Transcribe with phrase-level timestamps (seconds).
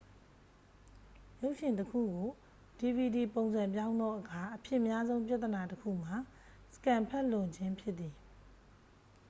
[1.41, 2.29] ရုပ်ရှင်တစ်ခုကို
[2.79, 6.17] dvd ပုံစံပြောင်းသောအခါ အဖြစ်များဆုံးပြဿနာတစ်ခုမှာ
[6.73, 8.13] စကင်န်ဖတ်လွန်ခြင်းဖြစ်သည်